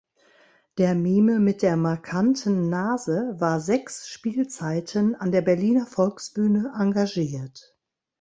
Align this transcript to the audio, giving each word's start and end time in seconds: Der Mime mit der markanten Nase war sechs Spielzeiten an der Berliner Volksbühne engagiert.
Der 0.79 0.95
Mime 0.95 1.37
mit 1.39 1.61
der 1.61 1.77
markanten 1.77 2.71
Nase 2.71 3.35
war 3.37 3.59
sechs 3.59 4.09
Spielzeiten 4.09 5.13
an 5.13 5.31
der 5.31 5.41
Berliner 5.43 5.85
Volksbühne 5.85 6.73
engagiert. 6.75 7.77